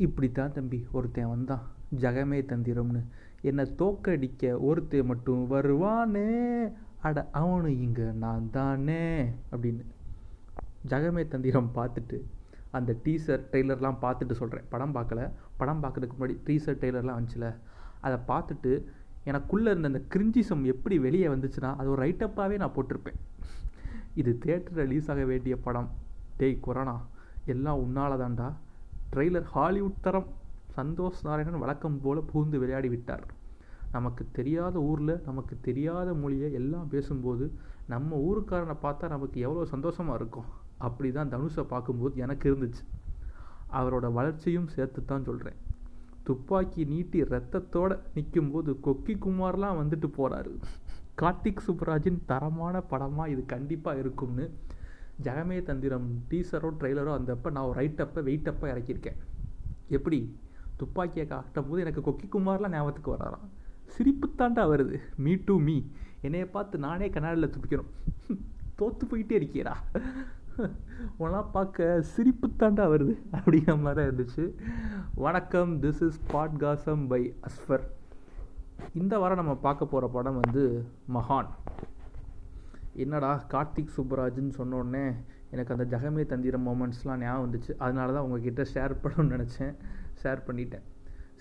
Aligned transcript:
இப்படித்தான் 0.00 0.52
தம்பி 0.52 0.86
ஒருத்தன் 0.92 1.28
வந்தான். 1.28 1.62
ஜகமே 2.00 2.40
தந்திரம்னு. 2.40 3.04
என்னை 3.40 3.74
தோக்கடிக்க 3.78 4.58
ஒருத்தன் 4.58 5.06
மட்டும் 5.06 5.50
வருவானே? 5.50 6.72
அட 7.00 7.28
அவனு 7.34 7.66
இங்கே 7.66 8.02
நான் 8.02 8.50
தானே? 8.50 9.24
அப்படின்னு. 9.52 9.84
ஜகமே 10.88 11.28
தந்திரம் 11.28 11.70
பார்த்துட்டு 11.74 12.20
அந்த 12.70 12.96
டீசர் 13.04 13.44
ட்ரெய்லர்லாம் 13.52 13.96
பார்த்துட்டு 14.02 14.32
சொல்கிறேன் 14.32 14.64
படம் 14.68 14.94
பார்க்கல. 14.94 15.30
படம் 15.56 15.82
பார்க்கறதுக்கு 15.82 16.12
முன்னாடி 16.20 16.38
டீசர் 16.46 16.76
ட்ரெய்லர்லாம் 16.80 17.18
வந்துச்சுல? 17.20 17.54
அதை 18.00 18.18
பார்த்துட்டு 18.28 18.84
எனக்குள்ளே 19.26 19.60
இருந்த 19.60 19.88
அந்த 19.88 20.02
கிரிஞ்சிசம் 20.14 20.62
எப்படி 20.62 20.98
வெளியே 20.98 21.26
வந்துச்சுன்னா 21.26 21.76
அது 21.76 21.90
ஒரு 21.90 22.06
ரைட்டப்பாகவே 22.06 22.56
நான் 22.56 22.72
போட்டிருப்பேன். 22.76 23.18
இது 24.14 24.38
தேட்டர் 24.46 24.74
ரிலீஸ் 24.74 25.10
ஆக 25.10 25.24
வேண்டிய 25.24 25.56
படம். 25.56 25.90
டேய் 26.36 26.60
கொரோனா. 26.60 27.06
எல்லாம் 27.44 27.78
உன்னால 27.78 27.98
தான்டா 27.98 28.52
ட்ரெய்லர் 29.14 29.46
ஹாலிவுட் 29.52 30.02
தரம் 30.02 30.28
சந்தோஷ் 30.76 31.22
நாராயணன் 31.26 31.62
வழக்கம் 31.62 31.96
போல் 32.02 32.28
புகுந்து 32.30 32.56
விளையாடி 32.62 32.88
விட்டார் 32.88 33.24
நமக்கு 33.94 34.22
தெரியாத 34.32 34.76
ஊரில் 34.80 35.14
நமக்கு 35.28 35.54
தெரியாத 35.60 36.08
மொழியை 36.14 36.48
எல்லாம் 36.58 36.90
பேசும்போது 36.92 37.46
நம்ம 37.92 38.18
ஊருக்காரனை 38.26 38.76
பார்த்தா 38.84 39.08
நமக்கு 39.14 39.38
எவ்வளோ 39.40 39.64
சந்தோஷமாக 39.72 40.18
இருக்கும். 40.20 40.46
அப்படி 40.86 41.08
தான் 41.16 41.32
தனுஷை 41.32 41.64
பார்க்கும்போது 41.72 42.14
எனக்கு 42.24 42.44
இருந்துச்சு. 42.50 42.82
அவரோட 43.78 44.06
வளர்ச்சியும் 44.18 44.70
சேர்த்து 44.76 45.00
தான் 45.04 45.26
சொல்கிறேன் 45.30 45.58
துப்பாக்கி 46.28 46.84
நீட்டி 46.92 47.20
ரத்தத்தோடு 47.34 47.96
நிற்கும்போது 48.14 48.70
கொக்கி 48.86 49.16
குமார்லாம் 49.26 49.78
வந்துட்டு 49.80 50.08
போகிறாரு 50.18 50.52
கார்த்திக் 51.22 51.66
சுப்ராஜின் 51.66 52.20
தரமான 52.30 52.80
படமாக 52.92 53.32
இது 53.34 53.42
கண்டிப்பாக 53.54 54.00
இருக்கும்னு 54.02 54.46
ஜெகமே 55.22 55.62
தந்திரம் 55.62 56.22
டீசரோ 56.30 56.68
ட்ரெய்லரோ 56.80 57.12
அந்தப்போ 57.18 57.50
நான் 57.50 57.64
ஒரு 57.64 57.80
ரைட்டப்பை 57.80 58.20
வெயிட்டப்பை 58.28 58.68
இறக்கியிருக்கேன். 58.74 59.18
எப்படி? 59.88 60.36
துப்பாக்கியை 60.76 61.26
காட்டும் 61.26 61.68
போது 61.68 61.80
எனக்கு 61.80 62.10
கொக்கி 62.10 62.28
குமார்லாம் 62.32 62.70
ஞாபகத்துக்கு 62.70 63.14
வராராம். 63.14 63.46
சிரிப்புத்தாண்டா 63.94 64.62
வருது. 64.72 65.00
மீ 65.16 65.36
டு 65.44 65.58
மீ 65.58 65.82
என்னைய 66.20 66.50
பார்த்து 66.50 66.78
நானே 66.78 67.10
கண்ணாடியில் 67.10 67.50
துப்பிக்கணும். 67.50 67.90
தோற்று 68.74 69.06
போயிட்டே 69.06 69.36
இருக்கீரா 69.40 69.74
உனலாம் 71.20 71.50
பார்க்க 71.52 72.04
சிரிப்புத்தாண்டா 72.16 72.84
வருது. 72.92 73.14
அப்படிங்கிற 73.32 73.80
மாதிரி 73.80 73.98
தான் 73.98 74.10
இருந்துச்சு. 74.10 74.54
வணக்கம். 75.14 75.82
This 75.82 76.02
is 76.02 76.20
podcast 76.32 77.06
by 77.08 77.34
Asfar 77.42 77.84
இந்த 78.94 79.18
வாரம் 79.18 79.36
நம்ம 79.36 79.54
பார்க்க 79.54 79.86
போகிற 79.86 80.12
படம் 80.12 80.40
வந்து 80.40 80.84
மகான். 81.14 81.48
என்னடா 83.04 83.32
கார்த்திக் 83.54 83.94
சுப்பராஜ்னு 83.96 84.52
சொன்னோடனே 84.60 85.04
எனக்கு 85.54 85.74
அந்த 85.74 85.84
ஜெகமே 85.92 86.22
தந்திரம் 86.32 86.66
மூமெண்ட்ஸ்லாம் 86.68 87.22
ஞாபகம் 87.24 87.44
வந்துச்சு. 87.44 87.72
அதனால 87.84 88.12
தான் 88.16 88.26
உங்ககிட்ட 88.26 88.64
ஷேர் 88.74 88.94
பண்ணணும்னு 89.02 89.34
நினச்சேன். 89.36 89.74
ஷேர் 90.22 90.40
பண்ணிட்டேன். 90.48 90.86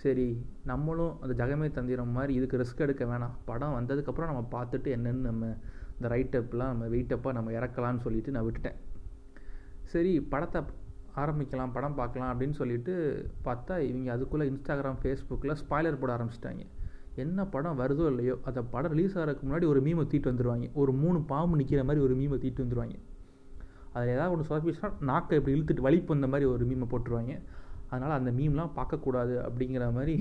சரி 0.04 0.28
நம்மளும் 0.72 1.16
அந்த 1.24 1.34
ஜெகமே 1.42 1.68
தந்திரம் 1.78 2.14
மாதிரி 2.18 2.34
இதுக்கு 2.40 2.60
ரிஸ்க் 2.62 2.84
எடுக்க 2.86 3.06
வேணாம். 3.12 3.36
படம் 3.50 3.78
வந்ததுக்கப்புறம் 3.80 4.30
நம்ம 4.32 4.44
பார்த்துட்டு 4.56 4.90
என்னென்னு 4.98 5.24
நம்ம 5.30 5.50
இந்த 5.96 6.10
ரைட்டப்லாம் 6.16 6.72
நம்ம 6.74 6.86
வெயிட்டப்பாக 6.96 7.38
நம்ம 7.38 7.52
இறக்கலாம்னு 7.60 8.04
சொல்லிட்டு 8.06 8.34
நான் 8.36 8.46
விட்டுட்டேன். 8.48 8.78
சரி 9.94 10.14
படத்தை 10.34 10.62
ஆரம்பிக்கலாம் 11.22 11.74
படம் 11.78 11.98
பார்க்கலாம் 12.00 12.32
அப்படின்னு 12.34 12.56
சொல்லிட்டு 12.62 12.94
பார்த்தா 13.48 13.76
இவங்க 13.90 14.10
அதுக்குள்ளே 14.16 14.46
இன்ஸ்டாகிராம் 14.52 15.00
ஃபேஸ்புக்கில் 15.02 15.60
ஸ்பாய்லர் 15.62 16.02
போட 16.02 16.12
ஆரம்பிச்சிட்டாங்க. 16.18 16.64
என்ன 17.26 17.46
படம் 17.54 17.80
வருதோ 17.82 18.06
இல்லையோ 18.12 18.36
அந்த 18.50 18.62
படம் 18.74 18.94
ரிலீஸ் 18.96 19.16
ஆகிறதுக்கு 19.18 19.48
முன்னாடி 19.48 19.66
ஒரு 19.74 19.82
மீமை 19.88 20.04
தீட்டு 20.12 20.32
வந்துடுவாங்க 20.32 20.68
ஒரு 20.82 20.92
மூணு 21.04 21.20
பாம்பு 21.32 21.60
நிற்கிற 21.62 21.84
மாதிரி 21.90 22.04
ஒரு 22.08 22.16
மீமை 22.22 22.38
தீட்டு 22.44 22.64
வந்துடுவாங்க 22.66 22.98
அதில் 23.94 24.14
ஏதாவது 24.16 24.34
ஒன்று 24.34 24.50
சொதப்பிச்சுனா 24.50 24.90
நாக்கை 25.10 25.38
இப்படி 25.40 25.56
இழுத்துட்டு 25.58 25.86
வலிப்பு 25.88 26.14
வந்த 26.14 26.28
மாதிரி 26.34 26.48
ஒரு 26.56 26.64
மீமை 26.72 26.88
போட்டுருவாங்க. 26.92 27.34
அதனால் 27.92 28.16
அந்த 28.18 28.32
மீம்லாம் 28.40 28.74
பார்க்கக்கூடாது 28.76 29.36
அப்படிங்கிற 29.46 29.86
மாதிரி 29.94 30.16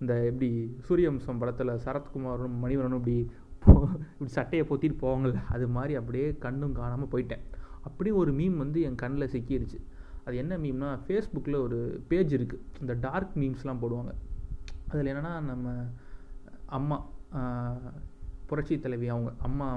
இந்த 0.00 0.12
எப்படி 0.30 0.48
சூரியவம்சம் 0.88 1.40
படத்தில் 1.42 1.72
சரத்குமாரும் 1.84 2.58
மணிவரனும் 2.64 3.00
இப்படி 3.02 3.16
போ 3.64 3.72
இப்படி 4.12 4.30
சட்டையை 4.36 4.64
போத்திட்டு 4.68 4.96
போவாங்கள்ல 5.02 5.40
அது 5.54 5.66
மாதிரி 5.76 5.94
அப்படியே 6.00 6.26
கண்ணும் 6.44 6.76
காணாமல் 6.80 7.10
போயிட்டேன். 7.14 7.42
அப்படியே 7.86 8.14
ஒரு 8.22 8.32
மீம் 8.38 8.56
வந்து 8.56 8.78
என் 8.88 9.00
கண்ணில் 9.02 9.32
சிக்கிடுச்சு 9.34 9.80
அது 10.24 10.36
என்ன 10.42 10.56
மீம்னா 10.64 10.90
ஃபேஸ்புக்கில் 11.06 11.58
ஒரு 11.66 11.78
பேஜ் 12.10 12.32
இருக்குது 12.38 12.64
இந்த 12.80 12.94
டார்க் 13.06 13.34
மீம்ஸ்லாம் 13.42 13.82
போடுவாங்க. 13.82 14.12
அதில் 14.92 15.10
என்னென்னா 15.12 15.34
நம்ம 15.50 15.74
அம்மா 16.78 16.96
புரட்சி 18.48 18.74
தலைவி 18.84 19.08
அவங்க 19.14 19.30
அம்மா 19.48 19.68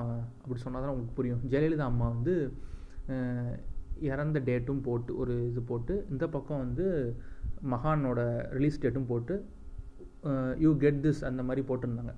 அப்படி 0.43 0.59
சொன்னால் 0.63 0.83
தான் 0.83 0.91
உங்களுக்கு 0.93 1.17
புரியும். 1.19 1.41
ஜெயலலிதா 1.51 1.87
அம்மா 1.91 2.05
வந்து 2.15 2.33
இறந்த 4.09 4.37
டேட்டும் 4.47 4.83
போட்டு 4.87 5.11
ஒரு 5.21 5.33
இது 5.49 5.61
போட்டு 5.71 5.93
இந்த 6.13 6.25
பக்கம் 6.35 6.63
வந்து 6.65 6.85
மகானோட 7.73 8.21
ரிலீஸ் 8.57 8.81
டேட்டும் 8.83 9.09
போட்டு 9.11 9.35
யூ 10.65 10.71
கெட் 10.83 11.01
திஸ் 11.05 11.21
அந்த 11.29 11.41
மாதிரி 11.47 11.61
போட்டிருந்தாங்க. 11.69 12.13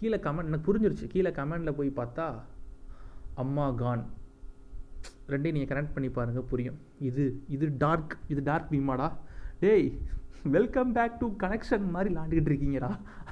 கீழே 0.00 0.18
கமெண்ட் 0.26 0.50
எனக்கு 0.50 0.68
புரிஞ்சிருச்சு. 0.68 1.06
கீழே 1.14 1.30
கமெண்டில் 1.40 1.78
போய் 1.78 1.98
பார்த்தா 2.00 2.26
அம்மா 3.42 3.66
கான் 3.82 4.04
ரெண்டையும் 5.32 5.56
நீங்கள் 5.56 5.72
கனெக்ட் 5.72 5.96
பண்ணி 5.96 6.08
பாருங்கள் 6.18 6.48
புரியும். 6.52 6.78
இது 7.08 7.24
இது 7.54 7.66
டார்க் 7.84 8.14
இது 8.32 8.40
டார்க் 8.50 8.72
பீமாடா 8.74 9.08
டேய் 9.64 9.88
வெல்கம் 10.44 10.92
பேக் 10.92 11.16
டு 11.18 11.26
கனெக்ஷன் 11.38 11.90
மாதிரி 11.90 12.14
விளாண்டுக்கிட்டு 12.14 12.50
இருக்கீங்கடா. 12.50 12.88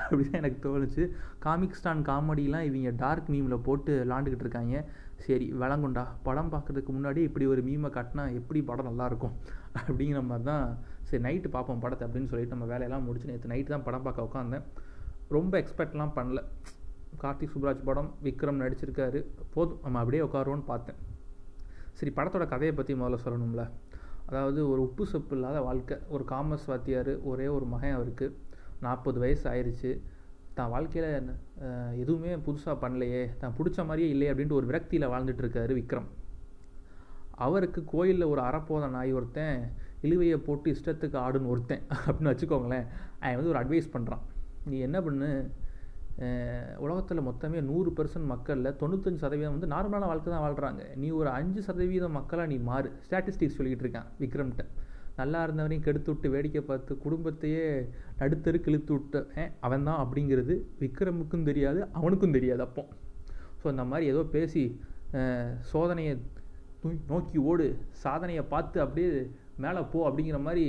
அப்படின்னு 0.08 0.32
எனக்கு 0.32 0.58
தோணுச்சு. 0.64 1.02
காமிக்ஸ்டான் 1.44 2.02
காமெடிலாம் 2.08 2.66
இவங்க 2.70 2.90
டார்க் 2.96 3.30
மீமில் 3.30 3.62
போட்டு 3.62 4.04
விளாண்டுக்கிட்டு 4.04 4.44
இருக்காங்க. 4.46 4.84
சரி 5.16 5.52
விளங்குண்டா 5.52 6.06
படம் 6.22 6.52
பார்க்குறதுக்கு 6.52 6.92
முன்னாடி 6.96 7.16
இப்படி 7.16 7.46
ஒரு 7.46 7.62
மீமை 7.62 7.90
காட்டினா 7.96 8.32
எப்படி 8.32 8.62
படம் 8.62 8.90
நல்லாயிருக்கும்? 8.90 9.34
அப்படிங்கிற 9.74 10.22
மாதிரி 10.24 10.42
தான் 10.42 10.78
சரி 11.02 11.22
நைட்டு 11.22 11.48
பார்ப்போம் 11.48 11.78
படத்தை 11.78 12.08
அப்படின்னு 12.08 12.30
சொல்லிட்டு 12.32 12.54
நம்ம 12.56 12.64
வேலையெல்லாம் 12.64 13.04
முடிச்சு 13.04 13.30
நேற்று 13.30 13.48
நைட்டு 13.48 13.74
தான் 13.74 13.82
படம் 13.82 14.02
பார்க்க 14.02 14.28
உட்காந்தேன். 14.28 14.62
ரொம்ப 15.28 15.64
எக்ஸ்பெக்ட்லாம் 15.64 16.14
பண்ணல. 16.14 16.42
கார்த்திக் 17.22 17.54
சுப்ராஜ் 17.54 17.84
படம் 17.84 18.14
விக்ரம் 18.22 18.62
நடிச்சிருக்காரு. 18.64 19.24
போதும் 19.54 19.78
நம்ம 19.82 19.98
அப்படியே 19.98 20.22
உட்காருவோன்னு 20.22 20.64
பார்த்தேன். 20.64 20.96
சரி 21.92 22.12
படத்தோட 22.16 22.46
கதையை 22.48 22.72
பற்றி 22.72 22.94
முதல்ல 22.94 23.18
சொல்லணும்ல? 23.24 23.70
அதாவது 24.28 24.60
ஒரு 24.70 24.80
உப்பு 24.86 25.04
சொப்பு 25.12 25.34
இல்லாத 25.36 25.58
வாழ்க்கை. 25.66 25.96
ஒரு 26.14 26.24
காமர்ஸ் 26.32 26.66
வாத்தியார் 26.70 27.12
ஒரே 27.30 27.46
ஒரு 27.56 27.66
மகன் 27.74 27.96
அவருக்கு. 27.98 28.26
நாற்பது 28.84 29.18
வயசு 29.24 29.44
ஆயிடுச்சு 29.52 29.90
தான் 30.56 30.72
வாழ்க்கையில் 30.74 31.28
எதுவுமே 32.02 32.32
புதுசாக 32.46 32.76
பண்ணலையே. 32.82 33.22
தான் 33.40 33.54
பிடிச்ச 33.58 33.78
மாதிரியே 33.88 34.08
இல்லையே 34.14 34.30
அப்படின்ட்டு 34.32 34.58
ஒரு 34.60 34.68
விரக்தியில் 34.70 35.12
வாழ்ந்துட்டுருக்காரு 35.12 35.72
விக்ரம். 35.80 36.08
அவருக்கு 37.46 37.80
கோயிலில் 37.92 38.30
ஒரு 38.32 38.40
அறப்போத 38.48 38.84
நாய் 38.96 39.12
ஒருத்தன் 39.18 39.58
இழுவையை 40.06 40.38
போட்டு 40.46 40.68
இஷ்டத்துக்கு 40.74 41.18
ஆடுன்னு 41.24 41.52
ஒருத்தன். 41.54 41.84
அப்படின்னு 42.06 42.32
வச்சுக்கோங்களேன். 42.32 42.86
அவன் 43.22 43.38
வந்து 43.40 43.52
ஒரு 43.54 43.60
அட்வைஸ் 43.62 43.94
பண்ணுறான் 43.96 44.24
நீ 44.70 44.78
என்ன 44.88 44.98
பண்ணு? 45.06 45.30
உலகத்தில் 46.84 47.26
மொத்தமே 47.26 47.58
நூறு 47.68 47.90
பர்சன்ட் 47.98 48.28
மக்களில் 48.32 48.76
தொண்ணூத்தஞ்சு 48.80 49.22
சதவீதம் 49.24 49.54
வந்து 49.56 49.68
நார்மலான 49.72 50.06
வாழ்க்கை 50.10 50.30
தான் 50.32 50.44
வாழ்கிறாங்க 50.44 50.82
நீ 51.02 51.08
ஒரு 51.18 51.28
அஞ்சு 51.38 51.60
சதவீதம் 51.66 52.16
மக்களாக 52.18 52.50
நீ 52.52 52.56
மாறு. 52.70 52.88
ஸ்டாட்டிஸ்டிக்ஸ் 53.06 53.56
சொல்லிக்கிட்டு 53.58 53.86
இருக்கான் 53.86 54.08
விக்ரம்கிட்ட. 54.22 54.64
நல்லா 55.20 55.38
இருந்தவனையும் 55.46 55.84
கெடுத்து 55.86 56.10
விட்டு 56.12 56.28
வேடிக்கை 56.34 56.62
பார்த்து 56.70 56.92
குடும்பத்தையே 57.04 57.62
நடுத்தரு 58.20 58.58
கிழித்து 58.66 58.92
விட்ட 58.96 59.46
அவன் 59.66 59.86
தான் 59.88 60.00
அப்படிங்கிறது 60.04 60.54
விக்ரமுக்கும் 60.82 61.46
தெரியாது 61.48 61.80
அவனுக்கும் 61.98 62.36
தெரியாது 62.36 62.62
அப்போ. 62.68 62.84
ஸோ 63.60 63.66
இந்த 63.74 63.84
மாதிரி 63.92 64.06
ஏதோ 64.12 64.22
பேசி 64.36 64.62
சோதனையை 65.72 66.12
நோக்கி 67.12 67.38
ஓடு. 67.50 67.66
சாதனையை 68.04 68.44
பார்த்து 68.54 68.78
அப்படியே 68.84 69.10
மேலே 69.64 69.80
போ 69.92 70.00
அப்படிங்கிற 70.08 70.40
மாதிரி 70.48 70.64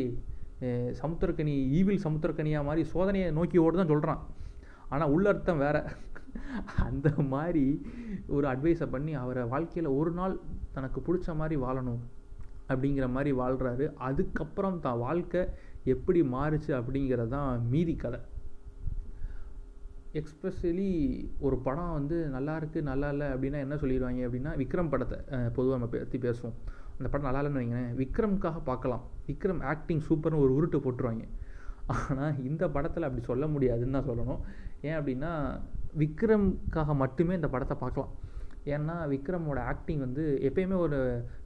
சமுத்திரக்கணி 1.01 1.53
ஈவில் 1.79 2.03
சமுத்திரக்கணியாக 2.05 2.67
மாதிரி 2.69 2.83
சோதனையை 2.93 3.27
நோக்கி 3.37 3.57
ஓடு 3.65 3.79
தான் 3.81 3.91
சொல்கிறான் 3.93 4.21
ஆனால் 4.93 5.11
உள்ளர்த்தம் 5.15 5.63
வேறு. 5.65 5.81
அந்த 6.85 7.09
மாதிரி 7.33 7.65
ஒரு 8.35 8.45
அட்வைஸை 8.53 8.87
பண்ணி 8.93 9.13
அவரை 9.23 9.43
வாழ்க்கையில் 9.53 9.95
ஒரு 9.99 10.11
நாள் 10.19 10.33
தனக்கு 10.75 10.99
பிடிச்ச 11.07 11.35
மாதிரி 11.41 11.55
வாழணும் 11.65 12.01
அப்படிங்கிற 12.71 13.05
மாதிரி 13.15 13.31
வாழ்கிறாரு 13.41 13.85
அதுக்கப்புறம் 14.07 14.81
தான் 14.85 15.01
வாழ்க்கை 15.05 15.41
எப்படி 15.93 16.19
மாறுச்சு 16.35 16.71
அப்படிங்கிறது 16.79 17.33
தான் 17.35 17.63
மீதி 17.71 17.95
கதை. 18.03 18.19
எக்ஸ்பெஷலி 20.19 20.89
ஒரு 21.45 21.57
படம் 21.65 21.95
வந்து 21.97 22.17
நல்லா 22.35 22.53
இருக்குது 22.59 22.87
நல்லா 22.91 23.07
இல்லை 23.13 23.27
அப்படின்னா 23.33 23.59
என்ன 23.65 23.75
சொல்லிடுவாங்க 23.81 24.21
அப்படின்னா 24.27 24.53
விக்ரம் 24.61 24.91
படத்தை 24.93 25.17
பொதுவாக 25.57 25.77
நம்ம 25.77 25.89
பற்றி 25.93 26.19
பேசுவோம். 26.27 26.55
அந்த 26.97 27.07
படம் 27.09 27.27
நல்லா 27.27 27.41
இல்லைன்னு 27.41 27.61
வைங்களேன் 27.61 27.91
விக்ரம்காக 28.01 28.61
பார்க்கலாம். 28.69 29.03
விக்ரம் 29.27 29.61
ஆக்டிங் 29.73 30.03
சூப்பர்னு 30.07 30.43
ஒரு 30.45 30.53
உருட்டு 30.57 30.79
போட்டுருவாங்க. 30.85 31.25
ஆனால் 31.93 32.39
இந்த 32.49 32.63
படத்தில் 32.75 33.07
அப்படி 33.07 33.23
சொல்ல 33.29 33.45
முடியாதுன்னு 33.47 33.95
தான் 33.97 34.09
சொல்லணும். 34.09 34.41
ஏன் 34.87 34.97
அப்படின்னா 34.99 35.31
விக்ரம்காக 36.01 36.93
மட்டுமே 37.03 37.33
இந்த 37.39 37.49
படத்தை 37.53 37.77
பார்க்கலாம். 37.83 38.11
ஏன்னா 38.73 38.95
விக்ரமோட 39.13 39.59
ஆக்டிங் 39.71 40.01
வந்து 40.05 40.23
எப்பயுமே 40.47 40.77
ஒரு 40.85 40.97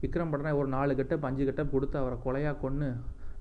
விக்ரம் 0.02 0.32
படம்னா 0.32 0.54
ஒரு 0.62 0.70
நாலு 0.78 0.94
கட்டப் 1.00 1.28
அஞ்சு 1.30 1.44
கட்டப் 1.46 1.74
கொடுத்து 1.74 1.98
அவரை 2.02 2.18
கொலையாக 2.26 2.60
கொன்று 2.64 2.90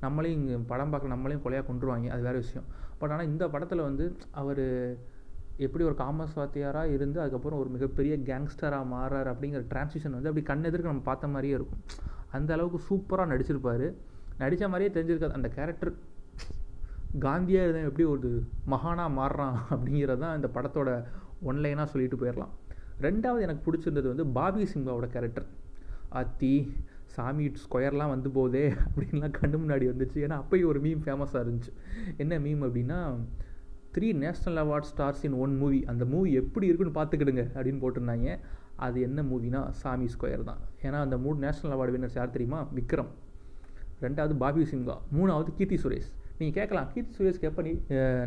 நம்மளையும் 0.05 0.39
இங்கே 0.41 0.57
படம் 0.71 0.93
பார்க்க 0.93 1.15
நம்மளையும் 1.15 1.43
கொலையாக 1.45 1.67
கொண்டுருவாங்க 1.69 2.13
அது 2.15 2.23
வேறு 2.29 2.43
விஷயம். 2.45 2.69
பட் 3.01 3.13
ஆனால் 3.15 3.29
இந்த 3.33 3.45
படத்தில் 3.49 3.87
வந்து 3.89 4.05
அவர் 4.41 4.65
எப்படி 5.67 5.85
ஒரு 5.89 5.97
காமர்ஸ் 6.03 6.37
வாத்தியாராக 6.39 6.95
இருந்து 6.97 7.19
அதுக்கப்புறம் 7.23 7.61
ஒரு 7.63 7.71
மிகப்பெரிய 7.71 8.15
கேங்ஸ்டராக 8.29 8.87
மாறார் 8.95 9.29
அப்படிங்கிற 9.33 9.63
டிரான்சிஷன் 9.73 10.17
வந்து 10.19 10.31
அப்படி 10.31 10.45
கண்ணெதிர்க்கு 10.53 10.91
நம்ம 10.93 11.07
பார்த்த 11.11 11.35
மாதிரியே 11.35 11.55
இருக்கும். 11.59 11.83
அந்த 12.37 12.51
அளவுக்கு 12.57 12.81
சூப்பராக 12.89 13.31
நடிச்சிருப்பார். 13.33 13.87
நடித்த 14.39 14.69
மாதிரியே 14.69 14.91
தெரிஞ்சிருக்காது. 14.97 15.39
அந்த 15.39 15.49
கேரக்டர் 15.59 15.93
காந்தியாக 17.25 17.73
தான் 17.73 17.89
எப்படி 17.89 18.05
ஒரு 18.05 18.29
மகானாக 18.73 19.17
மாறுறான் 19.19 19.57
அப்படிங்கிறது 19.71 20.23
தான் 20.25 20.37
இந்த 20.37 20.49
படத்தோட 20.55 20.91
ஒன்லைனாக 21.49 21.87
சொல்லிட்டு 21.93 22.21
போயிடலாம் 22.23 22.53
ரெண்டாவது 23.07 23.45
எனக்கு 23.47 23.63
பிடிச்சிருந்தது 23.67 24.09
வந்து 24.13 24.27
பாபி 24.27 24.65
சிங்காவோட 24.73 25.07
கேரக்டர் 25.15 25.47
அத்தி 26.21 26.55
சாமி 27.15 27.47
ஸ்கொயர்லாம் 27.63 28.13
வந்து 28.15 28.29
போதே 28.31 28.65
அப்படின்லாம் 28.85 29.35
கண்ணு 29.39 29.57
முன்னாடி 29.63 29.87
வந்துச்சு. 29.91 30.19
ஏன்னா 30.25 30.37
அப்போயும் 30.43 30.71
ஒரு 30.73 30.81
மீம் 30.81 31.03
ஃபேமஸாக 31.05 31.43
இருந்துச்சு. 31.45 31.73
என்ன 32.17 32.39
மீம் 32.39 32.63
அப்படின்னா 32.67 32.99
three 33.95 34.09
national 34.25 34.61
award 34.63 34.89
stars 34.91 35.25
in 35.29 35.37
one 35.45 35.57
movie 35.57 35.85
அந்த 35.85 36.05
மூவி 36.05 36.33
எப்படி 36.33 36.67
இருக்குன்னு 36.67 36.99
பார்த்துக்கிடுங்க 36.99 37.45
அப்படின்னு 37.57 37.83
போட்டிருந்தாங்க. 37.83 38.39
அது 38.77 39.01
என்ன 39.01 39.23
மூவினா 39.23 39.71
சாமி 39.71 40.09
ஸ்கொயர் 40.15 40.49
தான். 40.51 40.61
ஏன்னா 40.83 41.01
அந்த 41.07 41.17
மூணு 41.17 41.37
நேஷ்னல் 41.47 41.75
அவார்டு 41.77 41.95
வின்னர்ஸ் 41.97 42.19
யார் 42.21 42.31
தெரியுமா? 42.31 42.67
விக்ரம். 42.79 43.13
ரெண்டாவது 44.01 44.37
பாபி 44.45 44.65
சிங்கா 44.73 44.97
மூணாவது 45.17 45.51
கீர்த்தி 45.59 45.79
சுரேஷ். 45.85 46.11
நீங்கள் 46.43 46.59
கேட்கலாம். 46.61 46.89
கீர்த்தி 46.93 47.13
சுரேஷ்க்கு 47.19 47.49
எப்போ 47.51 47.63
நீ 47.69 47.73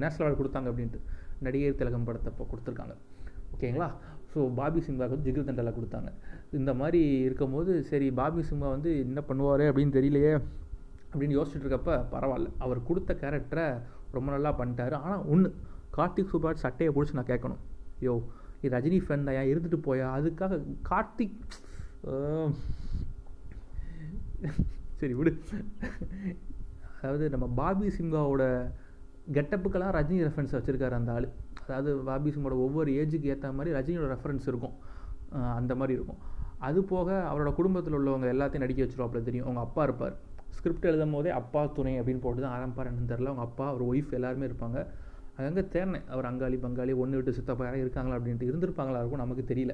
நேஷ்னல் 0.03 0.25
அவார்டு 0.25 0.41
கொடுத்தாங்க 0.41 0.67
அப்படின்ட்டு. 0.71 0.99
நடிகர் 1.45 1.79
திலகம் 1.79 2.05
படத்தப்போ 2.09 2.43
கொடுத்துருக்காங்க. 2.51 2.95
ஓகேங்களா? 3.55 3.89
ஸோ 4.31 4.39
பாபி 4.59 4.79
சிம்ஹாவுக்கு 4.85 5.15
வந்து 5.15 5.27
ஜிகிர் 5.27 5.47
தண்டலா 5.49 5.71
கொடுத்தாங்க. 5.75 6.09
இந்த 6.59 6.71
மாதிரி 6.79 7.01
இருக்கும்போது 7.27 7.71
சரி 7.89 8.07
பாபி 8.19 8.41
சிம்மா 8.49 8.67
வந்து 8.75 8.91
என்ன 9.03 9.19
பண்ணுவார் 9.29 9.63
அப்படின்னு 9.69 9.95
தெரியலையே 9.97 10.33
அப்படின்னு 11.11 11.37
யோசிச்சுட்டு 11.37 11.65
இருக்கப்ப 11.65 11.93
பரவாயில்ல. 12.13 12.49
அவர் 12.65 12.79
கொடுத்த 12.89 13.11
கேரக்டரை 13.21 13.67
ரொம்ப 14.15 14.27
நல்லா 14.35 14.51
பண்ணிட்டாரு. 14.59 14.95
ஆனால் 15.05 15.23
ஒன்று 15.33 15.49
கார்த்திக் 15.97 16.31
சுப்ராஜ் 16.33 16.65
சட்டையை 16.65 16.91
பிடிச்சி 16.95 17.17
நான் 17.19 17.31
கேட்கணும். 17.31 17.61
யோ 18.05 18.15
நீ 18.61 18.69
ரஜினி 18.75 18.99
ஃப்ரெண்ட் 19.03 19.27
தான் 19.29 19.51
இருந்துட்டு 19.53 19.79
போயா? 19.87 20.07
அதுக்காக 20.17 20.59
கார்த்திக் 20.89 21.37
சரி 24.99 25.13
விடு. 25.19 25.31
அதாவது 27.05 27.25
நம்ம 27.33 27.45
பாபி 27.61 27.87
சிங்காவோட 27.97 28.43
கெட்டப்புக்கெல்லாம் 29.35 29.93
ரஜினி 29.97 30.21
ரெஃபரன்ஸ் 30.27 30.55
வச்சுருக்காரு 30.57 30.95
அந்த 30.99 31.11
ஆள். 31.17 31.27
அதாவது 31.65 31.91
பாபி 32.09 32.29
சிம்மோட 32.33 32.55
ஒவ்வொரு 32.65 32.89
ஏஜுக்கு 33.01 33.31
ஏற்ற 33.33 33.51
மாதிரி 33.57 33.71
ரஜினியோட 33.77 34.07
ரெஃபரன்ஸ் 34.15 34.47
இருக்கும். 34.51 34.75
அந்த 35.59 35.73
மாதிரி 35.79 35.93
இருக்கும். 35.97 36.19
அது 36.67 36.79
போக 36.91 37.09
அவரோட 37.31 37.49
குடும்பத்தில் 37.59 37.97
உள்ளவங்க 37.99 38.27
எல்லாத்தையும் 38.33 38.63
நடிக்க 38.65 38.81
வச்சிருவாப்புல 38.83 39.21
தெரியும். 39.29 39.47
அவங்க 39.47 39.61
அப்பா 39.67 39.83
இருப்பார். 39.87 40.15
ஸ்கிரிப்ட் 40.57 40.87
எழுதும் 40.89 41.15
போதே 41.15 41.31
அப்பா 41.39 41.61
துணை 41.77 41.93
அப்படின்னு 42.01 42.21
போட்டு 42.25 42.41
தான் 42.45 42.55
ஆரம்பிப்பார் 42.57 42.89
என்னன்னு 42.91 43.11
தெரில 43.13 43.31
அவங்க 43.31 43.45
அப்பா 43.49 43.65
அவர் 43.71 43.83
ஒய்ஃப் 43.89 44.13
எல்லாருமே 44.19 44.47
இருப்பாங்க. 44.49 44.79
அங்கங்கே 45.37 45.63
தேர்னேன் 45.73 46.05
அவர் 46.13 46.27
அங்காளி 46.31 46.57
பங்காளி 46.65 46.93
ஒன்று 47.03 47.17
விட்டு 47.19 47.37
சித்தப்பா 47.37 47.65
யாரும் 47.67 47.83
இருக்காங்களா 47.85 48.17
அப்படின்ட்டு 48.19 48.49
இருந்திருப்பாங்களா 48.49 48.99
இருக்கும் 49.01 49.23
நமக்கு 49.23 49.43
தெரியல. 49.51 49.73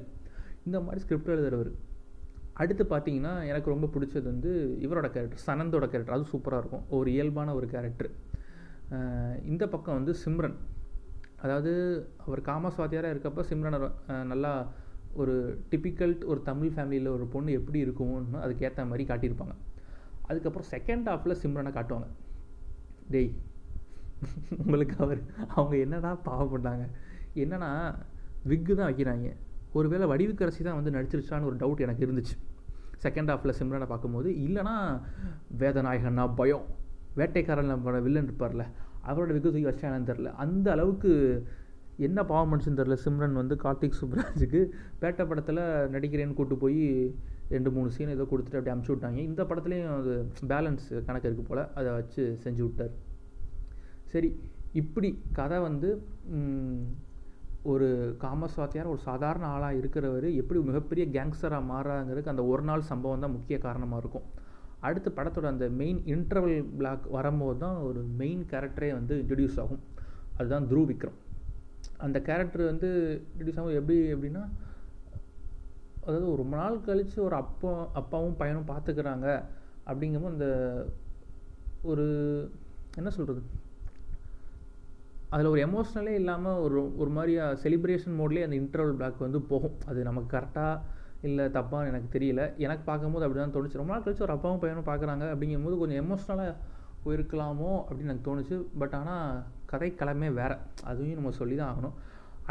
இந்த 0.68 0.78
மாதிரி 0.86 1.02
ஸ்கிரிப்ட் 1.04 1.32
எழுதுறவர். 1.34 1.70
அடுத்து 2.60 2.84
பார்த்தீங்கன்னா 2.90 3.32
எனக்கு 3.50 3.72
ரொம்ப 3.74 3.86
பிடிச்சது 3.94 4.26
வந்து 4.32 4.50
இவரோட 4.84 5.06
கேரக்டர் 5.14 5.44
சனந்தோட 5.48 5.84
கேரக்டர் 5.92 6.16
அது 6.16 6.32
சூப்பராக 6.32 6.62
இருக்கும். 6.62 6.84
ஒரு 6.98 7.08
இயல்பான 7.16 7.54
ஒரு 7.58 7.66
கேரக்டர் 7.74 8.10
இந்த 9.50 9.64
பக்கம் 9.74 9.98
வந்து 9.98 10.12
சிம்ரன். 10.22 10.56
அதாவது 11.44 11.72
அவர் 12.24 12.40
காமஸ்வாதியாராக 12.48 13.12
இருக்கப்போ 13.14 13.42
சிம்ரன் 13.50 13.76
நல்லா 14.32 14.52
ஒரு 15.22 15.34
டிப்பிக்கல் 15.70 16.14
ஒரு 16.32 16.40
தமிழ் 16.50 16.74
ஃபேமிலியில் 16.74 17.14
ஒரு 17.14 17.24
பொண்ணு 17.32 17.56
எப்படி 17.60 17.78
இருக்கும்னு 17.84 18.42
அதுக்கேற்ற 18.44 18.84
மாதிரி 18.90 19.04
காட்டியிருப்பாங்க. 19.08 19.54
அதுக்கப்புறம் 20.28 20.68
செகண்ட் 20.74 21.08
ஹாஃபில் 21.12 21.40
சிம்ரனை 21.42 21.72
காட்டுவாங்க. 21.78 22.08
டேய் 23.14 23.32
உங்களுக்கு 24.62 24.96
அவர் 25.04 25.20
அவங்க 25.54 25.74
என்னடா 25.84 26.12
பாவப்பட்டாங்க 26.28 26.84
என்னென்னா 27.42 27.70
என்னன்னா 27.70 27.70
விக்கு 28.50 28.72
தான் 28.78 28.90
வைக்கிறாங்க. 28.90 29.28
ஒருவேளை 29.78 30.06
வடிவுக்கரசி 30.12 30.62
தான் 30.66 30.78
வந்து 30.78 30.94
நடிச்சிருச்சான்னு 30.96 31.48
ஒரு 31.50 31.56
டவுட் 31.62 31.84
எனக்கு 31.86 32.04
இருந்துச்சு. 32.06 32.34
செகண்ட் 33.04 33.30
ஹாஃபில் 33.32 33.56
சிம்ரனை 33.58 33.86
பார்க்கும்போது 33.92 34.28
இல்லைனா 34.46 34.74
வேதநாயகன்னா 35.62 36.24
பயம். 36.40 36.66
வேட்டைக்காரன் 37.20 38.02
வில்லன் 38.06 38.28
இருப்பார்ல 38.28 38.64
அவரோட 39.10 39.30
விக்கு 39.34 39.48
தூக்கி 39.48 39.68
வச்சானு 39.68 40.08
தெரில 40.10 40.30
அந்த 40.44 40.66
அளவுக்கு 40.74 41.12
என்ன 42.06 42.18
பாவம் 42.30 42.50
மனுஷன் 42.52 42.78
தெரில 42.78 42.96
சிம்ரன் 43.04 43.38
வந்து 43.40 43.54
கார்த்திக் 43.64 43.98
சுப்ராஜுக்கு 44.00 44.60
பேட்டை 45.00 45.24
படத்தில் 45.30 45.60
நடிக்கிறேன்னு 45.94 46.36
கூட்டு 46.38 46.56
போய் 46.62 46.80
ரெண்டு 47.54 47.70
மூணு 47.76 47.88
சீன் 47.94 48.14
ஏதோ 48.14 48.24
கொடுத்துட்டு 48.30 48.58
அப்படி 48.58 48.72
அமுச்சு 48.74 48.92
விட்டாங்க. 48.92 49.18
இந்த 49.30 49.42
படத்துலேயும் 49.50 49.94
அது 49.98 50.12
பேலன்ஸ் 50.52 50.86
கணக்கு 51.06 51.28
இருக்குது 51.28 51.48
போல். 51.50 51.62
அதை 51.78 51.88
வச்சு 51.98 52.22
செஞ்சு 52.44 52.62
விட்டார். 52.66 52.92
சரி 54.12 54.30
இப்படி 54.80 55.10
கதை 55.38 55.58
வந்து 55.68 55.90
ஒரு 57.70 57.88
காமஸ்வாத்தியார் 58.22 58.92
ஒரு 58.92 59.00
சாதாரண 59.08 59.44
ஆளாக 59.46 59.78
இருக்கிறவர் 59.80 60.26
எப்படி 60.40 60.60
மிகப்பெரிய 60.60 61.04
கேங்ஸ்டராக 61.16 61.68
மாறாங்கிறதுக்கு 61.72 62.32
அந்த 62.32 62.44
ஒரு 62.52 62.62
நாள் 62.62 62.88
சம்பவம் 62.90 63.24
தான் 63.24 63.34
முக்கிய 63.36 63.56
காரணமாக 63.58 64.00
இருக்கும். 64.02 64.26
அடுத்து 64.86 65.10
படத்தோட 65.10 65.46
அந்த 65.54 65.66
மெயின் 65.80 66.00
இன்டர்வல் 66.14 66.64
பிளாக் 66.78 67.04
வரும்போது 67.16 67.58
தான் 67.58 67.76
ஒரு 67.88 68.00
மெயின் 68.20 68.42
கேரக்டரே 68.52 68.90
வந்து 68.92 69.16
இன்ட்ரடியூஸ் 69.22 69.60
ஆகும். 69.64 69.82
அதுதான் 70.38 70.66
த்ரூ 70.70 70.82
விக்ரம். 70.90 71.18
அந்த 72.06 72.18
கேரக்டர் 72.28 72.70
வந்து 72.72 72.90
இன்ட்ரடியூஸ் 73.32 73.60
ஆகும். 73.62 73.78
எப்படி 73.80 73.98
எப்படின்னா 74.14 74.44
அதாவது 76.06 76.36
ரொம்ப 76.42 76.54
நாள் 76.56 76.84
கழித்து 76.86 77.18
ஒரு 77.24 77.36
அப்பா 77.42 77.72
அப்பாவும் 78.00 78.38
பையனும் 78.40 78.70
பார்த்துக்கிறாங்க 78.70 79.26
அப்படிங்கும்போது 79.90 80.36
அந்த 80.36 80.48
ஒரு 81.90 82.06
என்ன 82.96 83.10
சொல்கிறது 83.10 83.42
அதில் 85.34 85.50
ஒரு 85.52 85.60
எமோஷ்னலே 85.66 86.14
இல்லாமல் 86.20 86.58
ஒரு 86.64 86.80
ஒரு 87.02 87.10
மாதிரியா 87.16 87.44
செலிப்ரேஷன் 87.62 88.18
மோட்லேயே 88.20 88.46
அந்த 88.46 88.56
இன்டர்வல் 88.62 88.98
பிளாக் 89.00 89.24
வந்து 89.26 89.40
போகும். 89.50 89.76
அது 89.90 90.00
நமக்கு 90.08 90.30
கரெக்டாக 90.36 91.00
இல்லை 91.28 91.44
தப்பான்னு 91.56 91.90
எனக்கு 91.92 92.08
தெரியல. 92.16 92.42
எனக்கு 92.64 92.84
பார்க்கும்போது 92.90 93.24
அப்படி 93.26 93.40
தான் 93.40 93.54
தோணுச்சு. 93.56 93.80
ரொம்ப 93.80 93.92
நாள் 93.94 94.04
கழிச்சு 94.04 94.24
ஒரு 94.26 94.34
அப்பாவும் 94.36 94.62
பையனும் 94.64 94.88
பார்க்குறாங்க. 94.90 95.24
அப்படிங்கும்போது 95.34 95.76
கொஞ்சம் 95.82 96.00
எமோஷ்னலாக 96.02 96.52
போயிருக்கலாமோ 97.04 97.70
அப்படின்னு 97.86 98.12
எனக்கு 98.12 98.28
தோணுச்சு. 98.28 98.56
பட் 98.80 98.94
ஆனால் 99.00 99.42
கதை 99.72 99.90
கிளமே 100.00 100.28
வேறு. 100.40 100.56
அதையும் 100.90 101.18
நம்ம 101.20 101.32
சொல்லி 101.40 101.56
தான் 101.60 101.70
ஆகணும். 101.72 101.96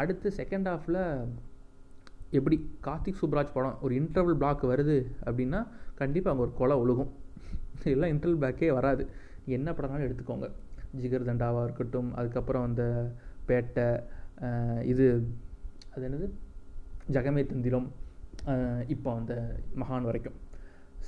அடுத்து 0.02 0.28
செகண்ட் 0.40 0.68
ஹாஃபில் 0.72 1.00
எப்படி 2.38 2.56
கார்த்திக் 2.88 3.20
சுப்ராஜ் 3.22 3.54
படம் 3.54 3.78
ஒரு 3.86 3.94
இன்டர்வல் 4.00 4.40
பிளாக் 4.42 4.62
வருது 4.72 4.98
அப்படின்னா 5.26 5.60
கண்டிப்பாக 6.00 6.32
அங்கே 6.34 6.46
ஒரு 6.48 6.54
கொலை 6.60 6.76
ஒழுகும். 6.82 7.10
இதெல்லாம் 7.86 8.12
இன்டர்வல் 8.14 8.42
பிளாக்கே 8.42 8.72
வராது. 8.78 9.04
என்ன 9.56 9.70
படம்னாலும் 9.70 10.06
எடுத்துக்கோங்க. 10.08 10.48
ஜிகர் 11.00 11.28
தண்டாவாக 11.28 11.66
இருக்கட்டும் 11.66 12.10
அதுக்கப்புறம் 12.20 12.64
அந்த 12.68 12.84
பேட்டை 13.48 13.86
இது 14.92 15.06
அது 15.94 16.04
என்னது? 16.08 16.26
ஜகமே 17.14 17.42
தந்திரம் 17.52 17.88
இப்போ 18.94 19.10
அந்த 19.20 19.34
மகான் 19.80 20.08
வரைக்கும். 20.08 20.38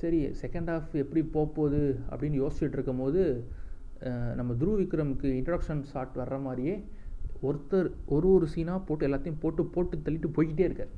சரி 0.01 0.21
செகண்ட் 0.43 0.71
ஹாஃப் 0.73 0.95
எப்படி 1.03 1.23
போகுது 1.37 1.83
அப்படின்னு 2.11 2.41
யோசிச்சுட்டு 2.43 2.77
இருக்கும் 2.79 3.03
போது 3.05 3.23
நம்ம 4.39 4.55
துருவ் 4.61 4.81
விக்ரமுக்கு 4.81 5.29
இன்ட்ரடக்ஷன் 5.41 5.83
ஷாட் 5.93 6.19
வர்ற 6.21 6.39
மாதிரியே 6.47 6.75
ஒருத்தர் 7.49 7.89
ஒரு 8.15 8.29
ஒரு 8.37 8.47
சீனாக 8.55 8.81
போட்டு 8.89 9.07
எல்லாத்தையும் 9.09 9.43
போட்டு 9.45 9.63
போட்டு 9.75 9.97
தள்ளிட்டு 10.07 10.29
போய்கிட்டே 10.37 10.65
இருக்கார். 10.69 10.93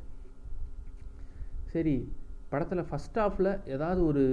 சரி 1.75 1.95
படத்தில் 2.53 2.89
ஃபஸ்ட் 2.91 3.19
ஹாஃபில் 3.23 3.51
ஏதாவது 3.75 4.01
ஒரு 4.11 4.25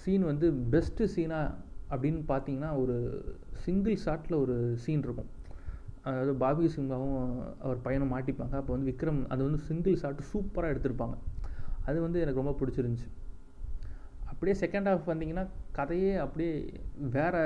சீன் 0.00 0.24
வந்து 0.30 0.46
பெஸ்ட்டு 0.72 1.10
சீனாக 1.14 1.56
அப்படின்னு 1.92 2.20
பார்த்தீங்கன்னா 2.32 2.70
ஒரு 2.82 2.96
சிங்கிள் 3.64 3.96
ஷாட்டில் 4.04 4.40
ஒரு 4.44 4.56
சீன் 4.84 5.04
இருக்கும். 5.06 5.30
அதாவது 6.08 6.32
பாபி 6.42 6.66
சிங்காவும் 6.74 7.16
அவர் 7.64 7.78
பையனும் 7.86 8.12
மாட்டிப்பாங்க. 8.14 8.54
அப்போ 8.60 8.72
வந்து 8.74 8.90
விக்ரம் 8.90 9.22
அது 9.32 9.40
வந்து 9.48 9.60
சிங்கிள் 9.68 9.98
ஷாட் 10.02 10.28
சூப்பராக 10.32 10.72
எடுத்திருப்பாங்க. 10.74 11.16
அது 11.88 11.98
வந்து 12.06 12.20
எனக்கு 12.24 12.42
ரொம்ப 12.42 12.54
பிடிச்சிருந்துச்சி. 12.60 13.08
அப்படியே 14.30 14.54
செகண்ட் 14.62 14.88
ஹாஃப் 14.90 15.10
வந்தீங்கன்னா 15.12 15.44
கதையே 15.78 16.12
அப்படியே 16.24 16.54
வேறு 17.16 17.42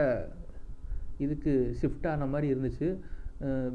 இதுக்கு 1.24 1.52
ஷிஃப்ட் 1.80 2.06
ஆன 2.12 2.26
மாதிரி 2.34 2.46
இருந்துச்சு. 2.54 2.88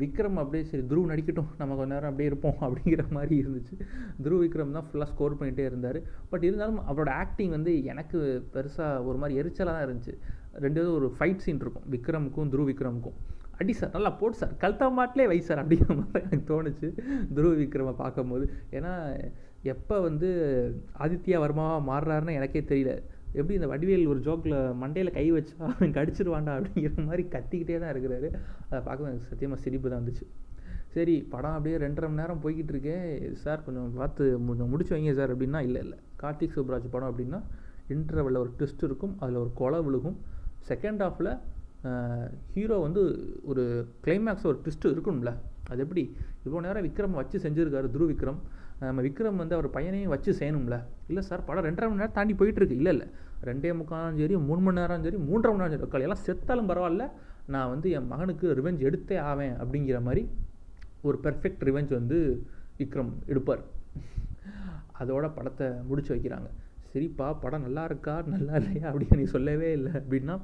விக்ரம் 0.02 0.38
அப்படியே 0.42 0.64
சரி 0.72 0.84
துருவ் 0.92 1.10
நடிக்கட்டும். 1.12 1.50
நம்ம 1.60 1.76
கொஞ்ச 1.78 1.92
நேரம் 1.94 2.10
அப்படியே 2.12 2.30
இருப்போம் 2.32 2.60
அப்படிங்கிற 2.66 3.04
மாதிரி 3.18 3.36
இருந்துச்சு. 3.44 3.76
துருவ் 4.24 4.44
விக்ரம் 4.44 4.76
தான் 4.78 4.86
ஃபுல்லாக 4.90 5.10
ஸ்கோர் 5.14 5.38
பண்ணிகிட்டே 5.40 5.66
இருந்தார். 5.70 6.00
பட் 6.32 6.46
இருந்தாலும் 6.48 6.80
அவரோட 6.90 7.12
ஆக்டிங் 7.24 7.54
வந்து 7.58 7.72
எனக்கு 7.92 8.20
பெருசாக 8.54 9.06
ஒரு 9.10 9.18
மாதிரி 9.22 9.40
எரிச்சலாக 9.42 9.74
தான் 9.76 9.86
இருந்துச்சு. 9.88 10.16
ரெண்டு 10.66 10.82
ஒரு 10.98 11.08
ஃபைட் 11.18 11.44
சீன் 11.46 11.64
இருக்கும். 11.64 11.88
விக்ரமுக்கும் 11.96 12.52
துருவ் 12.54 12.70
விக்ரமுக்கும். 12.72 13.18
அடி 13.62 13.74
சார் 13.80 13.94
நல்லா 13.96 14.12
போட்டு 14.22 14.40
சார் 14.42 14.54
கல்தா 14.64 14.88
மாட்டிலே 14.98 15.26
வை 15.32 15.38
சார் 15.50 15.62
அப்படிங்கிற 15.62 15.94
மாதிரி 16.00 16.24
எனக்கு 16.28 16.48
தோணுச்சு. 16.54 16.88
துருவ 17.36 17.52
விக்ரமை 17.62 17.94
பார்க்கும்போது. 18.02 18.48
ஏன்னா 18.78 18.94
எப்போ 19.74 19.96
வந்து 20.08 20.28
ஆதித்யா 21.04 21.38
வர்மாவாக 21.46 21.86
மாறுறாருன்னு 21.92 22.38
எனக்கே 22.40 22.64
தெரியல. 22.72 22.92
எப்படி 23.38 23.56
இந்த 23.60 23.68
வடிவேல் 23.72 24.10
ஒரு 24.12 24.20
ஜோக்கில் 24.28 24.58
மண்டையில் 24.82 25.16
கை 25.18 25.26
வச்சா 25.38 25.56
அவன் 25.70 25.96
கடிச்சிருவாண்டா 25.98 26.54
அப்படிங்கிற 26.58 27.06
மாதிரி 27.10 27.24
கத்திக்கிட்டே 27.34 27.80
தான் 27.84 27.94
இருக்கிறாரு. 27.94 28.28
அதை 28.70 28.80
பார்க்க 28.88 29.10
எனக்கு 29.12 29.30
சத்தியமாக 29.32 29.60
சிரிப்பு 29.66 29.90
தான் 29.90 30.00
இருந்துச்சு 30.02 30.28
சரி 30.96 31.16
படம் 31.34 31.56
அப்படியே 31.56 31.78
ரெண்டரை 31.84 32.08
மணி 32.10 32.22
நேரம் 32.22 32.42
போய்கிட்டு 32.44 32.74
இருக்கேன் 32.74 33.04
சார் 33.44 33.64
கொஞ்சம் 33.66 33.90
பார்த்து 34.02 34.24
கொஞ்சம் 34.48 34.72
முடிச்சு 34.74 34.94
வைங்க 34.96 35.14
சார் 35.20 35.34
அப்படின்னா 35.34 35.60
இல்லை 35.68 35.82
இல்லை. 35.86 35.98
கார்த்திக் 36.22 36.56
சுப்ராஜ் 36.58 36.88
படம் 36.94 37.10
அப்படின்னா 37.12 37.40
இன்டர்வலில் 37.96 38.42
ஒரு 38.44 38.52
ட்விஸ்ட் 38.60 38.86
இருக்கும். 38.88 39.14
அதில் 39.24 39.44
ஒரு 39.44 39.52
கொலை 39.62 39.80
விழுகும். 39.88 40.18
செகண்ட் 40.70 41.02
ஆஃபில் 41.08 41.32
ஹீரோ 42.54 42.78
வந்து 42.86 43.02
ஒரு 43.52 43.64
கிளைமேக்ஸ் 44.06 44.48
ஒரு 44.50 44.58
ட்விஸ்ட்டு 44.64 44.92
இருக்கணும்ல. 44.94 45.32
அது 45.72 45.82
எப்படி? 45.86 46.04
இவ்வளோ 46.46 46.62
நேரம் 46.66 46.86
விக்ரம் 46.88 47.18
வச்சு 47.20 47.38
செஞ்சுருக்காரு 47.46 47.88
துரு 47.96 48.08
விக்ரம். 48.12 48.40
நம்ம 48.80 49.04
விக்ரம் 49.08 49.40
வந்து 49.42 49.56
அவர் 49.58 49.70
பையனையும் 49.78 50.14
வச்சு 50.14 50.32
செய்யணும்ல. 50.40 50.76
இல்லை 51.10 51.22
சார் 51.30 51.46
படம் 51.48 51.66
ரெண்டரை 51.68 51.88
மணி 51.92 52.02
நேரம் 52.02 52.18
தாண்டி 52.18 52.34
போயிட்டுருக்கு. 52.40 52.80
இல்லை 52.82 52.92
இல்லை. 52.96 53.08
ரெண்டே 53.48 53.72
முக்காலும் 53.80 54.20
சரி 54.22 54.38
மூணு 54.50 54.62
மணி 54.66 54.80
நேரம் 54.80 55.04
சரி 55.06 55.18
மூன்றரை 55.30 55.52
மணி 55.54 55.64
நேரம் 55.64 55.92
சரி. 55.94 56.06
எல்லாம் 56.08 56.24
செத்தாலும் 56.28 56.70
பரவாயில்ல. 56.72 57.06
நான் 57.54 57.72
வந்து 57.74 57.88
என் 57.98 58.08
மகனுக்கு 58.12 58.48
ரிவெஞ்ச் 58.60 58.86
எடுத்தே 58.88 59.18
ஆவேன் 59.30 59.56
அப்படிங்கிற 59.64 60.00
மாதிரி 60.08 60.24
ஒரு 61.08 61.18
பெர்ஃபெக்ட் 61.24 61.66
ரிவெஞ்ச் 61.70 61.92
வந்து 62.00 62.18
விக்ரம் 62.80 63.12
எடுப்பார். 63.32 63.64
அதோட 65.02 65.26
படத்தை 65.36 65.68
முடிச்சு 65.90 66.12
வைக்கிறாங்க. 66.16 66.50
சரிப்பா 66.98 67.26
படம் 67.42 67.66
நல்லா 67.66 67.82
இருக்கா? 67.90 68.14
நல்லா 68.34 68.54
இல்லையா? 68.60 68.86
அப்படின்னு 68.90 69.20
நீ 69.22 69.26
சொல்லவே 69.34 69.70
இல்லை. 69.78 69.92
அப்படின்னா 70.00 70.36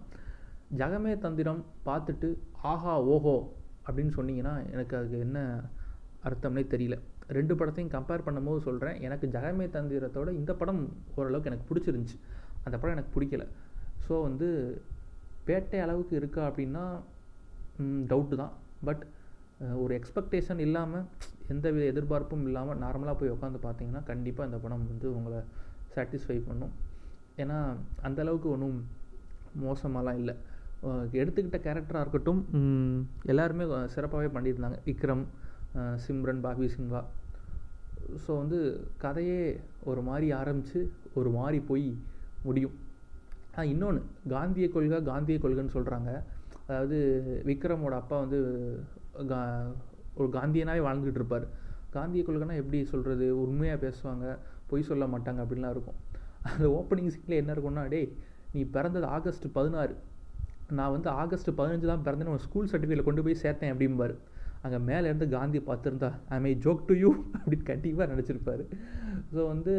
ஜகமே 0.80 1.12
தந்திரம் 1.24 1.62
பார்த்துட்டு 1.88 2.28
ஆஹா 2.72 2.94
ஓஹோ 3.14 3.34
அப்படின்னு 3.86 4.12
சொன்னீங்கன்னா 4.18 4.54
எனக்கு 4.74 4.94
அதுக்கு 5.00 5.18
என்ன 5.28 5.40
அர்த்தம்னே 6.28 6.64
தெரியல. 6.74 6.96
ரெண்டு 7.38 7.54
படத்தையும் 7.60 7.92
கம்பேர் 7.96 8.26
பண்ணும்போது 8.28 8.60
சொல்கிறேன் 8.68 8.98
எனக்கு 9.08 9.26
ஜகமே 9.36 9.66
தந்திரத்தோட 9.76 10.30
இந்த 10.42 10.52
படம் 10.62 10.82
ஓரளவுக்கு 11.18 11.50
எனக்கு 11.52 11.68
பிடிச்சிருந்துச்சி. 11.70 12.18
அந்த 12.66 12.76
படம் 12.78 12.96
எனக்கு 12.98 13.14
பிடிக்கல. 13.16 13.46
ஸோ 14.06 14.14
வந்து 14.28 14.48
பேட்டை 15.48 15.80
அளவுக்கு 15.86 16.14
இருக்கா? 16.22 16.44
அப்படின்னா 16.50 16.86
டவுட்டு 18.12 18.36
தான். 18.44 18.54
பட் 18.90 19.04
ஒரு 19.84 19.94
எக்ஸ்பெக்டேஷன் 20.00 20.64
இல்லாமல் 20.68 21.06
எந்த 21.54 21.68
வித 21.76 21.84
எதிர்பார்ப்பும் 21.94 22.46
இல்லாமல் 22.50 22.80
நார்மலாக 22.86 23.16
போய் 23.20 23.36
உட்காந்து 23.36 23.60
பார்த்தீங்கன்னா 23.68 24.04
கண்டிப்பாக 24.12 24.50
இந்த 24.50 24.60
படம் 24.66 24.90
வந்து 24.94 25.10
உங்களை 25.20 25.42
சாட்டிஸ்ஃபை 25.96 26.38
பண்ணும். 26.50 26.74
ஏன்னா 27.44 27.58
அந்தளவுக்கு 28.08 28.50
ஒன்றும் 28.56 28.78
மோசமாலாம் 29.66 30.20
இல்லை. 30.22 30.36
எடுத்துக்கிட்ட 31.22 31.60
கேரக்டராக 31.66 32.04
இருக்கட்டும் 32.04 32.42
எல்லாருமே 33.32 33.66
சிறப்பாகவே 33.96 34.30
பண்ணியிருந்தாங்க. 34.38 34.80
விக்ரம் 34.88 35.26
சிம்ரன் 36.06 36.42
பாபி 36.46 36.68
சிங்வா 36.76 37.02
ஸோ 38.24 38.32
வந்து 38.42 38.58
கதையே 39.04 39.42
ஒரு 39.90 40.02
மாதிரி 40.08 40.28
ஆரம்பித்து 40.40 40.80
ஒரு 41.20 41.30
மாதிரி 41.38 41.60
போய் 41.70 41.88
முடியும். 42.48 42.76
ஆனால் 43.54 43.70
இன்னொன்று 43.74 44.02
காந்திய 44.34 44.66
கொள்கை 44.76 45.00
காந்திய 45.12 45.38
கொள்கைன்னு 45.44 45.76
சொல்கிறாங்க 45.78 46.12
அதாவது 46.68 46.98
விக்ரமோட 47.50 47.94
அப்பா 48.02 48.18
வந்து 48.24 48.40
கா 49.32 49.40
ஒரு 50.20 50.30
காந்தியனாகவே 50.38 50.82
வாழ்ந்துகிட்டு 50.88 51.22
இருப்பார். 51.22 51.46
காந்திய 51.96 52.22
கொள்கைனா 52.28 52.56
எப்படி 52.62 52.80
சொல்கிறது 52.92 53.26
உண்மையாக 53.46 53.80
பேசுவாங்க. 53.86 54.26
பொய் 54.74 54.90
சொல்ல 54.92 55.06
மாட்டாங்க 55.14 55.40
அப்படின்லாம் 55.46 55.76
இருக்கும். 55.76 56.00
அந்த 56.52 56.68
ஓப்பனிங் 56.80 57.14
சீனில் 57.16 57.40
என்ன 57.42 57.52
இருக்கும்னா 57.56 57.86
டே 57.96 58.02
நீ 58.56 58.62
பிறந்தது 58.76 59.08
ஆகஸ்ட் 59.18 59.48
பதினாறு. 59.58 59.96
நான் 60.78 60.94
வந்து 60.96 61.10
ஆகஸ்ட் 61.22 61.50
பதினஞ்சு 61.60 61.88
தான் 61.92 62.04
பிறந்தேன்னு 62.06 62.34
ஒரு 62.36 62.44
ஸ்கூல் 62.48 62.70
சர்டிஃபிகேட்டில் 62.72 63.08
கொண்டு 63.08 63.24
போய் 63.26 63.42
சேர்த்தேன் 63.44 63.74
அப்படிம்பார். 63.74 64.14
அங்கே 64.66 64.80
மேலே 64.90 65.06
இருந்து 65.10 65.26
காந்தி 65.34 65.60
பார்த்துருந்தா 65.70 66.10
I 66.36 66.38
may 66.44 66.52
joke 66.66 66.86
to 66.90 66.94
you 67.02 67.10
அப்படின்னு 67.40 67.66
கண்டிப்பாக 67.72 68.08
நினச்சிருப்பார். 68.14 68.64
ஸோ 69.34 69.40
வந்து 69.54 69.74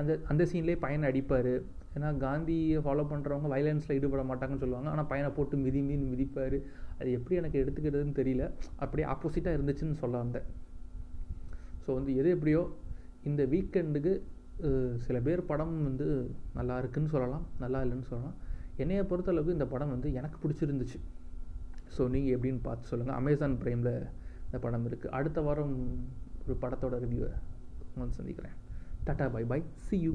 அந்த 0.00 0.12
அந்த 0.32 0.42
சீன்லேயே 0.50 0.78
பையனை 0.84 1.06
அடிப்பார். 1.10 1.52
ஏன்னா 1.96 2.08
காந்தியை 2.24 2.78
ஃபாலோ 2.84 3.04
பண்ணுறவங்க 3.12 3.48
வயலன்ஸில் 3.54 3.94
ஈடுபட 3.96 4.22
மாட்டாங்கன்னு 4.30 4.62
சொல்லுவாங்க. 4.64 4.88
ஆனால் 4.94 5.08
பையனை 5.12 5.30
போட்டு 5.38 5.56
மிதி 5.64 5.80
மீன் 5.88 6.06
மிதிப்பார். 6.12 6.56
அது 6.98 7.10
எப்படி 7.18 7.36
எனக்கு 7.40 7.60
எடுத்துக்கிறதுன்னு 7.62 8.18
தெரியல. 8.20 8.44
அப்படியே 8.84 9.06
ஆப்போசிட்டாக 9.14 9.56
இருந்துச்சுன்னு 9.58 9.98
சொல்ல 10.02 10.16
வந்தேன். 10.24 10.46
ஸோ 11.84 11.90
வந்து 11.98 12.12
எது 12.22 12.30
எப்படியோ 12.36 12.62
இந்த 13.30 13.42
வீக்கெண்டுக்கு 13.52 14.12
சில 15.06 15.16
பேர் 15.26 15.40
படம் 15.50 15.76
வந்து 15.88 16.06
நல்லா 16.58 16.74
இருக்குன்னு 16.82 17.12
சொல்லலாம் 17.14 17.44
நல்லா 17.62 17.78
இல்லைன்னு 17.84 18.08
சொல்லலாம். 18.10 18.36
என்னையை 18.82 19.04
பொறுத்தளவுக்கு 19.10 19.56
இந்த 19.58 19.66
படம் 19.74 19.92
வந்து 19.94 20.08
எனக்கு 20.18 20.36
பிடிச்சிருந்துச்சு. 20.42 20.98
ஸோ 21.94 22.02
நீங்கள் 22.14 22.34
எப்படின்னு 22.36 22.60
பார்த்து 22.68 22.90
சொல்லுங்கள் 22.92 23.18
அமேசான் 23.20 23.56
ப்ரைமில் 23.62 23.94
இந்த 24.46 24.58
படம் 24.64 24.86
இருக்குது 24.90 25.14
அடுத்த 25.18 25.40
வாரம் 25.46 25.74
ஒரு 26.44 26.54
படத்தோட 26.62 26.94
ரிவ்யூவை 27.04 27.32
வந்து 28.02 28.18
சந்திக்கிறேன். 28.20 28.56
Tata 29.06 29.26
bye 29.36 29.44
bye 29.52 29.60
see 29.88 29.96
you 30.06 30.12